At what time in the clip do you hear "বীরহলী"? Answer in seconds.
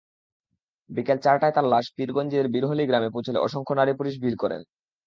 2.47-2.83